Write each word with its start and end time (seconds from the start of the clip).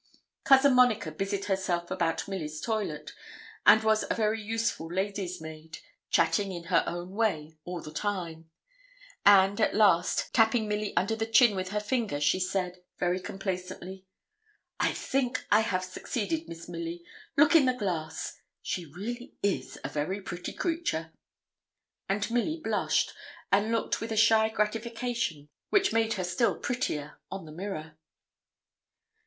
Cousin 0.45 0.73
Monica 0.73 1.11
busied 1.11 1.45
herself 1.45 1.91
about 1.91 2.27
Milly's 2.27 2.59
toilet, 2.59 3.11
and 3.67 3.83
was 3.83 4.03
a 4.09 4.15
very 4.15 4.41
useful 4.41 4.91
lady's 4.91 5.39
maid, 5.39 5.77
chatting 6.09 6.51
in 6.51 6.63
her 6.73 6.83
own 6.87 7.11
way 7.11 7.55
all 7.65 7.81
the 7.83 7.93
time; 7.93 8.49
and, 9.27 9.61
at 9.61 9.75
last, 9.75 10.33
tapping 10.33 10.67
Milly 10.67 10.97
under 10.97 11.15
the 11.15 11.27
chin 11.27 11.55
with 11.55 11.69
her 11.69 11.79
finger, 11.79 12.19
she 12.19 12.39
said, 12.39 12.81
very 12.97 13.19
complacently 13.19 14.03
'I 14.79 14.91
think 14.93 15.45
I 15.51 15.59
have 15.59 15.83
succeeded, 15.83 16.49
Miss 16.49 16.67
Milly; 16.67 17.03
look 17.37 17.55
in 17.55 17.65
the 17.67 17.73
glass. 17.75 18.39
She 18.63 18.85
really 18.85 19.35
is 19.43 19.77
a 19.83 19.87
very 19.87 20.19
pretty 20.19 20.53
creature.' 20.53 21.13
And 22.09 22.31
Milly 22.31 22.57
blushed, 22.63 23.13
and 23.51 23.71
looked 23.71 24.01
with 24.01 24.11
a 24.11 24.17
shy 24.17 24.49
gratification, 24.49 25.49
which 25.69 25.93
made 25.93 26.13
her 26.13 26.23
still 26.23 26.57
prettier, 26.57 27.19
on 27.29 27.45
the 27.45 27.51
mirror. 27.51 27.99